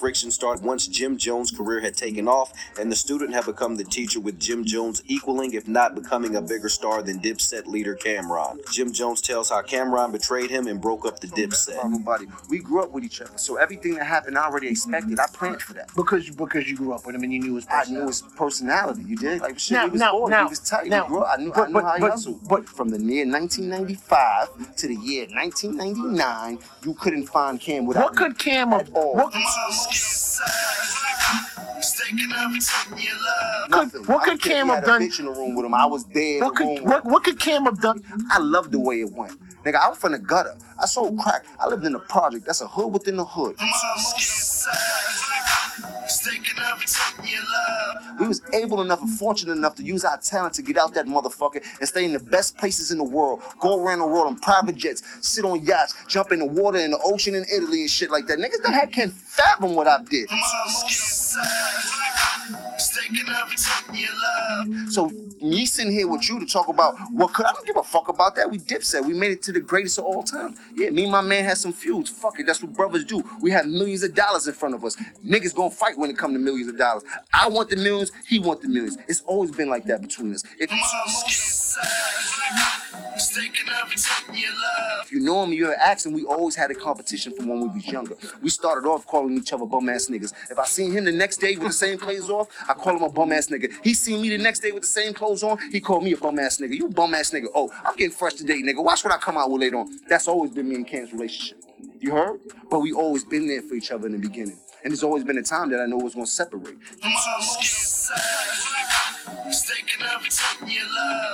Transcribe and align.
friction 0.00 0.30
started 0.30 0.64
once 0.64 0.86
Jim 0.86 1.18
Jones' 1.18 1.50
career 1.50 1.80
had 1.82 1.94
taken 1.94 2.26
off, 2.26 2.52
and 2.80 2.90
the 2.90 2.96
student 2.96 3.34
had 3.34 3.44
become 3.44 3.76
the 3.76 3.84
teacher 3.84 4.18
with 4.18 4.40
Jim 4.40 4.64
Jones 4.64 5.02
equaling, 5.06 5.52
if 5.52 5.68
not 5.68 5.94
becoming, 5.94 6.36
a 6.36 6.40
bigger 6.42 6.70
star 6.70 7.02
than 7.02 7.20
Dipset 7.20 7.66
leader 7.66 7.94
Cam'ron. 7.94 8.58
Jim 8.72 8.92
Jones 8.92 9.20
tells 9.20 9.50
how 9.50 9.60
Cam'ron 9.60 10.10
betrayed 10.10 10.48
him 10.50 10.66
and 10.66 10.80
broke 10.80 11.04
up 11.04 11.20
the 11.20 11.26
Dipset. 11.26 11.78
We 12.48 12.60
grew 12.60 12.82
up 12.82 12.92
with 12.92 13.04
each 13.04 13.20
other, 13.20 13.36
so 13.36 13.56
everything 13.56 13.94
that 13.96 14.06
happened, 14.06 14.38
I 14.38 14.46
already 14.46 14.68
expected. 14.68 15.20
I 15.20 15.26
planned 15.32 15.60
for 15.60 15.74
that. 15.74 15.90
Because 15.94 16.26
you 16.26 16.32
because 16.34 16.68
you 16.68 16.76
grew 16.76 16.94
up 16.94 17.04
with 17.04 17.14
him 17.14 17.22
and 17.22 17.32
you 17.32 17.38
knew 17.40 17.56
his 17.56 17.66
I 17.66 17.80
personality. 17.80 17.92
knew 18.00 18.06
his 18.06 18.22
personality. 18.36 19.02
You 19.06 19.16
did 19.16 19.40
like 19.42 19.58
shit. 19.58 19.72
Now- 19.76 19.84
he 19.84 19.90
was 19.90 20.00
now- 20.00 20.12
bored. 20.12 20.30
now- 20.30 20.44
he 20.44 20.50
was 20.50 20.60
tight. 20.60 20.86
now- 20.86 21.02
he 21.04 21.08
grew 21.08 21.20
up. 21.20 21.38
I 21.38 21.42
knew. 21.42 21.52
I 21.52 21.54
but- 21.56 21.68
knew 21.68 21.74
but- 21.74 21.84
how 21.84 21.94
he 21.96 22.00
but- 22.00 22.10
hustled. 22.12 22.48
but- 22.48 22.66
from 22.68 22.88
the 22.88 22.98
year 23.02 23.26
1995 23.26 24.76
to 24.76 24.88
the 24.88 24.94
year 24.96 25.26
1999, 25.30 26.58
you 26.84 26.94
couldn't 26.94 27.26
find 27.26 27.60
Cam 27.60 27.84
without 27.86 28.04
What 28.04 28.16
could 28.16 28.38
Cam 28.38 28.70
have? 28.70 28.90
All. 28.94 29.14
What, 29.14 29.32
nothing. 33.68 34.04
what 34.04 34.22
could 34.22 34.30
don't 34.30 34.42
care 34.42 34.52
if 34.52 34.58
Cam 34.58 34.68
have 34.68 34.84
done- 34.84 35.02
bitch 35.02 35.18
in 35.20 35.26
the 35.26 35.32
room 35.32 35.54
with 35.54 35.64
him. 35.66 35.74
I 35.74 35.86
was. 35.86 36.04
In 36.14 36.40
what 36.40 36.54
the 36.54 36.64
could 36.64 36.84
what, 36.84 37.04
what 37.04 37.24
could 37.24 37.38
Cam 37.38 37.64
have 37.64 37.80
done? 37.80 38.02
I 38.30 38.38
love 38.38 38.70
the 38.70 38.78
way 38.80 39.00
it 39.00 39.12
went. 39.12 39.38
Nigga, 39.64 39.76
I 39.76 39.88
was 39.88 39.98
from 39.98 40.12
the 40.12 40.18
gutter. 40.18 40.56
I 40.80 40.86
sold 40.86 41.18
crack. 41.18 41.44
I 41.58 41.68
lived 41.68 41.84
in 41.84 41.94
a 41.94 41.98
project. 41.98 42.46
That's 42.46 42.60
a 42.62 42.66
hood 42.66 42.92
within 42.92 43.16
the 43.16 43.24
hood. 43.24 43.56
We 47.19 47.19
was 48.30 48.40
able 48.54 48.80
enough 48.80 49.00
and 49.00 49.10
fortunate 49.18 49.52
enough 49.52 49.74
to 49.74 49.82
use 49.82 50.04
our 50.04 50.16
talent 50.18 50.54
to 50.54 50.62
get 50.62 50.78
out 50.78 50.94
that 50.94 51.06
motherfucker 51.06 51.60
and 51.80 51.88
stay 51.88 52.04
in 52.04 52.12
the 52.12 52.20
best 52.20 52.56
places 52.56 52.92
in 52.92 52.98
the 52.98 53.04
world. 53.04 53.42
Go 53.58 53.82
around 53.82 53.98
the 53.98 54.06
world 54.06 54.28
on 54.28 54.38
private 54.38 54.76
jets, 54.76 55.02
sit 55.20 55.44
on 55.44 55.64
yachts, 55.64 55.96
jump 56.06 56.30
in 56.30 56.38
the 56.38 56.46
water 56.46 56.78
in 56.78 56.92
the 56.92 57.00
ocean 57.04 57.34
in 57.34 57.44
Italy 57.52 57.80
and 57.80 57.90
shit 57.90 58.10
like 58.10 58.26
that. 58.28 58.38
Niggas 58.38 58.62
that 58.62 58.72
had 58.72 58.92
can't 58.92 59.12
fathom 59.12 59.74
what 59.74 59.88
I 59.88 59.98
did. 60.04 60.28
So 64.90 65.10
me 65.42 65.66
sitting 65.66 65.92
here 65.92 66.08
with 66.08 66.28
you 66.28 66.38
to 66.40 66.46
talk 66.46 66.68
about 66.68 66.96
what 67.12 67.32
could 67.32 67.46
I 67.46 67.52
don't 67.52 67.66
give 67.66 67.76
a 67.76 67.82
fuck 67.82 68.08
about 68.08 68.36
that. 68.36 68.50
We 68.50 68.58
dipset. 68.58 69.04
We 69.04 69.14
made 69.14 69.32
it 69.32 69.42
to 69.42 69.52
the 69.52 69.60
greatest 69.60 69.98
of 69.98 70.04
all 70.04 70.22
time. 70.22 70.54
Yeah, 70.74 70.90
me 70.90 71.04
and 71.04 71.12
my 71.12 71.20
man 71.20 71.44
had 71.44 71.58
some 71.58 71.72
feuds. 71.72 72.10
Fuck 72.10 72.40
it, 72.40 72.46
that's 72.46 72.62
what 72.62 72.72
brothers 72.72 73.04
do. 73.04 73.22
We 73.40 73.50
have 73.52 73.66
millions 73.66 74.02
of 74.02 74.14
dollars 74.14 74.46
in 74.46 74.54
front 74.54 74.74
of 74.74 74.84
us. 74.84 74.96
Niggas 75.24 75.54
gonna 75.54 75.70
fight 75.70 75.98
when 75.98 76.10
it 76.10 76.18
come 76.18 76.32
to 76.32 76.38
millions 76.38 76.68
of 76.68 76.78
dollars. 76.78 77.04
I 77.32 77.48
want 77.48 77.70
the 77.70 77.76
millions, 77.76 78.12
he 78.26 78.38
want 78.38 78.62
the 78.62 78.68
millions. 78.68 78.96
It's 79.08 79.22
always 79.22 79.50
been 79.50 79.68
like 79.68 79.84
that 79.84 80.02
between 80.02 80.34
us. 80.34 80.44
If 85.02 85.12
you 85.12 85.20
know 85.20 85.42
him, 85.42 85.52
you're 85.52 85.74
asking, 85.74 86.12
we 86.12 86.24
always 86.24 86.54
had 86.54 86.70
a 86.70 86.74
competition 86.74 87.34
from 87.34 87.48
when 87.48 87.60
we 87.60 87.68
was 87.68 87.86
younger. 87.86 88.16
We 88.42 88.50
started 88.50 88.88
off 88.88 89.06
calling 89.06 89.36
each 89.36 89.52
other 89.52 89.66
bum 89.66 89.88
ass 89.88 90.06
niggas. 90.06 90.32
If 90.50 90.58
I 90.58 90.64
seen 90.64 90.92
him 90.92 91.04
the 91.04 91.12
next 91.12 91.38
day 91.38 91.56
with 91.56 91.68
the 91.68 91.72
same 91.72 91.98
clothes 91.98 92.30
off, 92.30 92.48
I 92.68 92.74
call 92.74 92.96
him 92.96 93.02
a 93.02 93.10
bum 93.10 93.32
ass 93.32 93.48
nigga. 93.48 93.72
He 93.82 93.94
seen 93.94 94.22
me 94.22 94.30
the 94.30 94.38
next 94.38 94.60
day 94.60 94.72
with 94.72 94.82
the 94.82 94.88
same 94.88 95.12
clothes 95.14 95.42
on, 95.42 95.58
he 95.70 95.80
called 95.80 96.04
me 96.04 96.12
a 96.12 96.16
bum 96.16 96.38
ass 96.38 96.58
nigga. 96.58 96.74
You 96.74 96.88
bum 96.88 97.14
ass 97.14 97.30
nigga. 97.30 97.46
Oh, 97.54 97.70
I'm 97.84 97.96
getting 97.96 98.12
fresh 98.14 98.34
today, 98.34 98.62
nigga. 98.62 98.82
Watch 98.82 99.04
what 99.04 99.12
I 99.12 99.18
come 99.18 99.36
out 99.36 99.50
with 99.50 99.60
later 99.60 99.78
on. 99.78 99.98
That's 100.08 100.28
always 100.28 100.50
been 100.50 100.68
me 100.68 100.76
and 100.76 100.86
Cam's 100.86 101.12
relationship. 101.12 101.62
You 101.98 102.12
heard? 102.12 102.40
But 102.70 102.80
we 102.80 102.92
always 102.92 103.24
been 103.24 103.46
there 103.46 103.62
for 103.62 103.74
each 103.74 103.90
other 103.90 104.06
in 104.06 104.12
the 104.12 104.18
beginning. 104.18 104.58
And 104.82 104.90
there's 104.90 105.02
always 105.02 105.24
been 105.24 105.36
a 105.36 105.42
time 105.42 105.70
that 105.70 105.80
I 105.80 105.86
know 105.86 105.98
was 105.98 106.14
gonna 106.14 106.26
separate. 106.26 106.76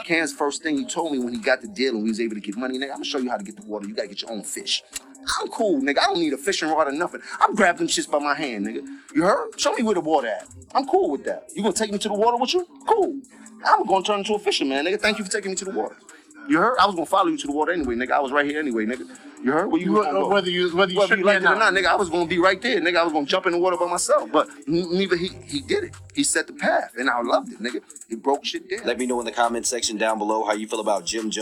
Cam's 0.05 0.33
first 0.33 0.62
thing 0.62 0.78
he 0.78 0.84
told 0.84 1.12
me 1.12 1.19
when 1.19 1.33
he 1.34 1.41
got 1.41 1.61
the 1.62 1.69
deal 1.69 1.95
and 1.95 2.03
we 2.03 2.11
was 2.11 2.20
able 2.20 2.34
to 2.34 2.41
get 2.41 2.56
money, 2.56 2.78
nigga, 2.78 2.91
I'm 2.91 2.97
gonna 2.97 3.05
show 3.05 3.19
you 3.19 3.31
how 3.31 3.36
to 3.36 3.45
get 3.45 3.56
the 3.56 3.67
water. 3.67 3.86
You 3.86 3.95
gotta 3.95 4.08
get 4.08 4.23
your 4.23 4.33
own 4.33 4.42
fish. 4.42 4.83
I'm 5.41 5.48
cool, 5.48 5.81
nigga. 5.81 5.98
I 5.98 6.05
don't 6.05 6.20
need 6.20 6.33
a 6.33 6.36
fishing 6.36 6.69
rod 6.69 6.89
or 6.89 6.92
nothing. 6.92 7.20
I'm 7.41 7.55
grabbing 7.55 7.89
shits 7.89 8.11
by 8.11 8.19
my 8.19 8.34
hand, 8.34 8.67
nigga. 8.67 8.86
You 9.14 9.23
heard? 9.25 9.58
Show 9.58 9.73
me 9.73 9.83
where 9.83 9.95
the 9.95 10.00
water 10.00 10.28
at. 10.28 10.47
I'm 10.75 10.86
cool 10.86 11.11
with 11.11 11.25
that. 11.25 11.48
You 11.55 11.62
gonna 11.62 11.75
take 11.75 11.91
me 11.92 11.98
to 11.98 12.08
the 12.08 12.14
water 12.14 12.36
with 12.36 12.55
you? 12.55 12.67
Cool. 12.86 13.20
I'm 13.64 13.84
gonna 13.86 14.05
turn 14.05 14.20
into 14.20 14.34
a 14.34 14.39
fisherman, 14.39 14.86
nigga. 14.86 15.01
Thank 15.01 15.19
you 15.19 15.25
for 15.25 15.30
taking 15.30 15.51
me 15.51 15.56
to 15.56 15.64
the 15.64 15.73
water. 15.73 15.97
You 16.48 16.58
heard? 16.58 16.77
I 16.79 16.86
was 16.86 16.95
gonna 16.95 17.07
follow 17.07 17.29
you 17.29 17.39
to 17.39 17.46
the 17.46 17.52
water 17.52 17.73
anyway, 17.73 17.95
nigga. 17.95 18.12
I 18.12 18.20
was 18.20 18.33
right 18.33 18.46
here 18.46 18.58
anyway, 18.61 18.86
nigga. 18.86 19.08
You 19.42 19.52
heard? 19.52 19.70
Where 19.70 19.80
you, 19.80 19.92
was 19.92 20.07
gonna 20.07 20.20
go? 20.20 20.29
Whether 20.29 20.51
you 20.51 20.74
whether 20.77 20.92
you 20.92 20.98
Whether 20.98 21.17
you 21.17 21.24
like 21.24 21.42
it 21.42 21.46
or 21.46 21.57
not, 21.57 21.73
nigga, 21.73 21.86
I 21.86 21.95
was 21.96 22.08
gonna 22.08 22.27
be 22.27 22.39
right 22.39 22.61
there, 22.61 22.80
nigga. 22.80 22.96
I 22.96 23.05
was 23.05 23.12
gonna 23.12 23.27
jump 23.27 23.46
in 23.46 23.52
the 23.52 23.58
water 23.58 23.77
by 23.77 23.86
myself, 23.86 24.30
but 24.33 24.48
neither 24.67 25.17
he 25.17 25.29
he 25.45 25.61
did 25.61 25.85
it. 25.85 25.95
He 26.14 26.24
set 26.24 26.46
the 26.46 26.52
path, 26.52 26.95
and 26.98 27.11
I 27.11 27.20
loved 27.23 27.52
it, 27.52 27.61
nigga. 27.61 27.80
He 28.08 28.17
broke 28.17 28.45
shit 28.45 28.68
down. 28.70 28.80
Let 28.85 28.98
me 28.98 29.06
know 29.06 29.20
in 29.20 29.27
the 29.27 29.33
comment 29.33 29.67
section 29.67 29.96
down 29.96 30.18
below 30.18 30.45
how 30.45 30.52
you 30.55 30.67
feel 30.67 30.80
about 30.80 31.05
Jim 31.05 31.30
Jones. 31.30 31.35